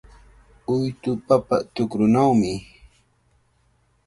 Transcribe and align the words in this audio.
Huytu 0.65 1.11
papa 1.27 1.55
tukrunawmi. 1.73 2.53